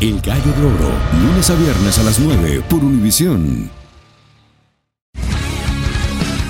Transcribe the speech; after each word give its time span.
El 0.00 0.18
Gallo 0.22 0.50
de 0.52 0.64
Oro, 0.64 0.92
lunes 1.22 1.50
a 1.50 1.54
viernes 1.56 1.98
a 1.98 2.02
las 2.02 2.18
9 2.18 2.62
por 2.70 2.82
Univisión. 2.82 3.70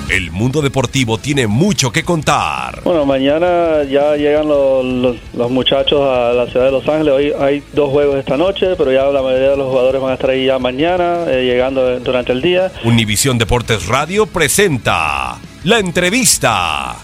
El 0.09 0.31
mundo 0.31 0.61
deportivo 0.61 1.17
tiene 1.17 1.47
mucho 1.47 1.91
que 1.91 2.05
contar. 2.05 2.81
Bueno, 2.85 3.05
mañana 3.05 3.83
ya 3.83 4.15
llegan 4.15 4.47
los, 4.47 4.85
los, 4.85 5.17
los 5.33 5.51
muchachos 5.51 5.99
a 5.99 6.31
la 6.31 6.47
ciudad 6.47 6.67
de 6.67 6.71
Los 6.71 6.87
Ángeles. 6.87 7.13
Hoy 7.13 7.33
hay 7.37 7.61
dos 7.73 7.89
juegos 7.89 8.15
esta 8.15 8.37
noche, 8.37 8.77
pero 8.77 8.89
ya 8.89 9.03
la 9.07 9.21
mayoría 9.21 9.49
de 9.49 9.57
los 9.57 9.67
jugadores 9.67 10.01
van 10.01 10.11
a 10.11 10.13
estar 10.13 10.29
ahí 10.29 10.45
ya 10.45 10.57
mañana, 10.57 11.25
eh, 11.27 11.43
llegando 11.43 11.99
durante 11.99 12.31
el 12.31 12.41
día. 12.41 12.71
Univisión 12.85 13.37
Deportes 13.37 13.85
Radio 13.87 14.27
presenta 14.27 15.37
la 15.65 15.79
entrevista. 15.79 16.95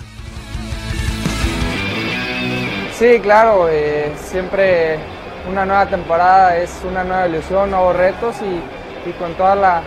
Sí, 2.98 3.20
claro, 3.22 3.68
eh, 3.70 4.14
siempre 4.32 5.17
una 5.50 5.66
nueva 5.66 5.86
temporada 5.86 6.58
es 6.58 6.72
una 6.90 7.04
nueva 7.04 7.28
ilusión, 7.28 7.72
nuevos 7.72 7.96
retos 7.96 8.36
y, 8.42 9.10
y 9.10 9.14
con 9.14 9.34
toda 9.36 9.56
la, 9.56 9.82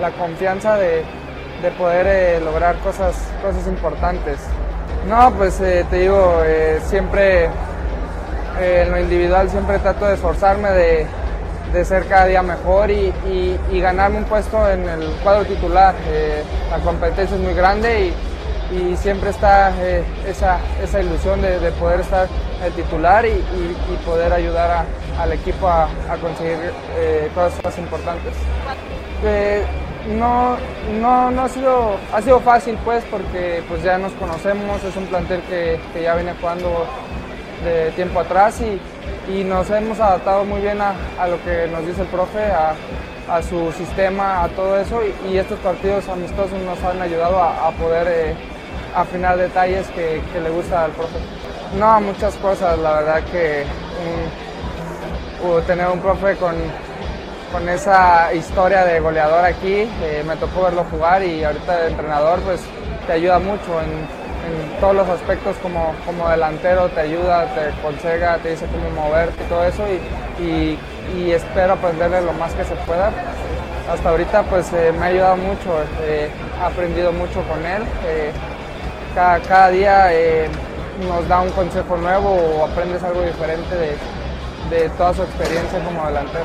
la 0.00 0.10
confianza 0.12 0.76
de, 0.76 1.02
de 1.62 1.70
poder 1.78 2.06
eh, 2.08 2.40
lograr 2.44 2.76
cosas, 2.78 3.14
cosas 3.42 3.66
importantes. 3.66 4.38
No, 5.08 5.32
pues 5.32 5.60
eh, 5.60 5.84
te 5.90 5.96
digo, 6.00 6.42
eh, 6.44 6.80
siempre 6.86 7.48
en 8.60 8.90
lo 8.90 9.00
individual 9.00 9.48
siempre 9.50 9.78
trato 9.78 10.06
de 10.06 10.14
esforzarme 10.14 10.70
de, 10.70 11.06
de 11.72 11.84
ser 11.84 12.06
cada 12.06 12.26
día 12.26 12.42
mejor 12.42 12.90
y, 12.90 13.12
y- 13.72 13.80
ganarme 13.80 14.18
un 14.18 14.24
puesto 14.24 14.68
en 14.70 14.88
el 14.88 15.08
cuadro 15.22 15.44
titular. 15.44 15.94
La 16.70 16.78
competencia 16.78 17.34
es 17.36 17.42
muy 17.42 17.54
grande 17.54 18.12
y, 18.70 18.96
siempre 18.96 19.30
está 19.30 19.70
esa, 20.26 20.58
esa 20.82 21.00
ilusión 21.00 21.42
de, 21.42 21.58
de 21.58 21.70
poder 21.72 22.00
estar 22.00 22.26
el 22.64 22.72
titular 22.72 23.26
y 23.26 23.42
poder 24.06 24.32
ayudar 24.32 24.70
a- 24.70 24.84
al 25.18 25.32
equipo 25.32 25.68
a, 25.68 25.88
conseguir 26.20 26.58
eh, 26.96 27.30
cosas 27.34 27.78
importantes. 27.78 28.32
Eh, 29.24 29.64
no, 30.18 30.56
no, 31.00 31.30
no 31.30 31.42
ha 31.42 31.48
sido, 31.48 31.96
ha 32.12 32.20
sido 32.20 32.40
fácil 32.40 32.76
pues 32.84 33.04
porque 33.10 33.62
pues 33.68 33.82
ya 33.82 33.98
nos 33.98 34.12
conocemos, 34.12 34.82
es 34.82 34.96
un 34.96 35.06
plantel 35.06 35.40
que, 35.42 35.80
que 35.92 36.02
ya 36.02 36.14
viene 36.14 36.34
jugando 36.40 36.86
de 37.64 37.92
tiempo 37.92 38.20
atrás 38.20 38.60
y, 38.60 38.80
y 39.32 39.44
nos 39.44 39.70
hemos 39.70 40.00
adaptado 40.00 40.44
muy 40.44 40.60
bien 40.60 40.80
a, 40.80 40.94
a 41.18 41.28
lo 41.28 41.42
que 41.44 41.68
nos 41.68 41.86
dice 41.86 42.02
el 42.02 42.08
profe, 42.08 42.42
a, 42.42 42.74
a 43.28 43.42
su 43.42 43.70
sistema, 43.72 44.42
a 44.42 44.48
todo 44.48 44.78
eso 44.78 45.00
y, 45.28 45.36
estos 45.36 45.58
partidos 45.60 46.08
amistosos 46.08 46.58
nos 46.60 46.82
han 46.82 47.00
ayudado 47.00 47.40
a, 47.40 47.68
a 47.68 47.70
poder 47.72 48.08
eh, 48.08 48.34
afinar 48.94 49.38
detalles 49.38 49.86
que, 49.88 50.20
le 50.40 50.50
gusta 50.50 50.84
al 50.84 50.90
profe. 50.92 51.18
No, 51.78 52.00
muchas 52.00 52.34
cosas, 52.36 52.78
la 52.78 52.94
verdad 52.94 53.22
que 53.30 53.64
mm, 53.64 54.51
tener 55.66 55.88
un 55.88 56.00
profe 56.00 56.36
con, 56.36 56.54
con 57.52 57.68
esa 57.68 58.32
historia 58.32 58.84
de 58.84 59.00
goleador 59.00 59.44
aquí, 59.44 59.88
eh, 60.02 60.22
me 60.26 60.36
tocó 60.36 60.62
verlo 60.62 60.84
jugar 60.90 61.22
y 61.22 61.42
ahorita 61.44 61.78
de 61.82 61.88
entrenador 61.88 62.40
pues 62.40 62.60
te 63.06 63.12
ayuda 63.14 63.38
mucho 63.38 63.80
en, 63.82 64.22
todos 64.80 64.96
los 64.96 65.08
aspectos 65.08 65.54
como, 65.62 65.94
como 66.04 66.28
delantero, 66.28 66.88
te 66.88 67.00
ayuda, 67.00 67.46
te 67.54 67.60
aconseja, 67.78 68.38
te 68.38 68.50
dice 68.50 68.66
cómo 68.66 68.90
moverte 69.02 69.44
y 69.44 69.46
todo 69.46 69.64
eso 69.64 69.84
y, 70.42 70.76
y- 71.16 71.30
espero 71.30 71.74
aprenderle 71.74 72.22
lo 72.22 72.32
más 72.32 72.52
que 72.54 72.64
se 72.64 72.74
pueda. 72.84 73.12
Hasta 73.92 74.08
ahorita 74.08 74.42
pues 74.44 74.72
eh, 74.72 74.92
me 74.98 75.06
ha 75.06 75.08
ayudado 75.10 75.36
mucho, 75.36 75.82
eh, 76.02 76.28
he 76.60 76.64
aprendido 76.64 77.12
mucho 77.12 77.42
con 77.44 77.64
él. 77.64 77.82
cada, 79.14 79.38
cada 79.40 79.68
día 79.68 80.08
nos 81.06 81.28
da 81.28 81.40
un 81.40 81.50
consejo 81.50 81.96
nuevo 81.96 82.30
o 82.30 82.64
aprendes 82.64 83.02
algo 83.04 83.22
diferente 83.22 83.74
de, 83.76 83.96
de 84.72 84.88
toda 84.90 85.12
su 85.12 85.22
experiencia 85.22 85.78
como 85.84 86.06
delantero. 86.06 86.44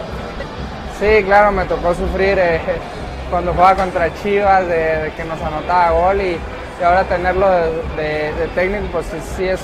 Sí, 0.99 1.23
claro, 1.23 1.51
me 1.51 1.65
tocó 1.65 1.93
sufrir 1.93 2.37
eh, 2.37 2.59
cuando 3.31 3.53
jugaba 3.53 3.75
contra 3.75 4.13
Chivas, 4.21 4.67
de, 4.67 5.11
que 5.15 5.23
nos 5.23 5.41
anotaba 5.41 5.91
gol 5.91 6.21
y, 6.21 6.37
y 6.79 6.83
ahora 6.83 7.03
tenerlo 7.05 7.49
de, 7.95 8.49
técnico, 8.53 8.87
pues 8.91 9.05
sí, 9.35 9.47
es, 9.47 9.61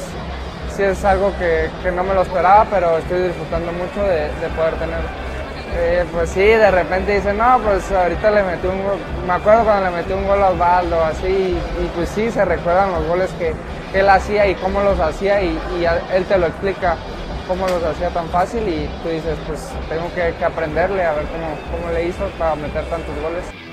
sí 0.76 0.84
es 0.84 1.04
algo 1.04 1.34
que, 1.38 1.70
que 1.84 1.92
no 1.92 2.04
me 2.04 2.14
lo 2.14 2.22
esperaba, 2.22 2.66
pero 2.70 2.98
estoy 2.98 3.24
disfrutando 3.24 3.72
mucho 3.74 4.02
de, 4.04 4.32
de 4.42 4.48
poder 4.56 4.76
tenerlo. 4.76 5.10
Eh, 5.76 6.06
pues 6.12 6.30
sí, 6.30 6.40
de 6.40 6.70
repente 6.70 7.16
dice, 7.16 7.34
no, 7.34 7.60
pues 7.64 7.92
ahorita 7.92 8.30
le 8.30 8.44
metí 8.44 8.68
un 8.68 8.84
gol, 8.84 8.98
me 9.26 9.34
acuerdo 9.34 9.64
cuando 9.64 9.90
le 9.90 9.96
metí 9.98 10.14
un 10.14 10.28
gol 10.28 10.44
a 10.44 10.50
Osvaldo, 10.52 11.04
así, 11.04 11.28
y, 11.28 11.92
pues 11.96 12.10
sí, 12.10 12.30
se 12.30 12.46
recuerdan 12.46 12.92
los 12.92 13.08
goles 13.08 13.32
que, 13.40 13.54
él 13.94 14.10
hacía 14.10 14.48
y 14.48 14.56
cómo 14.56 14.82
los 14.82 15.00
hacía 15.00 15.42
y, 15.42 15.60
él 16.14 16.26
te 16.26 16.38
lo 16.38 16.48
explica 16.48 16.96
cómo 17.48 17.68
los 17.68 17.84
hacía 17.84 18.10
tan 18.10 18.28
fácil 18.30 18.68
y 18.68 18.88
tú 19.04 19.10
dices, 19.10 19.38
pues 19.48 19.70
tengo 19.90 20.12
que, 20.14 20.44
aprenderle 20.44 21.04
a 21.04 21.14
ver 21.14 21.26
cómo, 21.26 21.48
cómo 21.72 21.94
le 21.94 22.08
hizo 22.08 22.26
para 22.38 22.56
meter 22.56 22.86
tantos 22.86 23.16
goles. 23.22 23.73